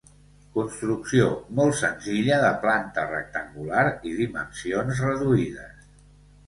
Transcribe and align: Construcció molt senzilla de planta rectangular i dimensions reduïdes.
Construcció 0.53 1.27
molt 1.59 1.77
senzilla 1.81 2.39
de 2.45 2.49
planta 2.65 3.05
rectangular 3.13 3.85
i 4.13 4.19
dimensions 4.23 5.05
reduïdes. 5.09 5.91